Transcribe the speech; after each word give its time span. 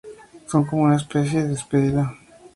Son 0.47 0.65
como 0.65 0.85
una 0.85 0.95
especie 0.95 1.43
de 1.43 1.49
despedida. 1.49 2.11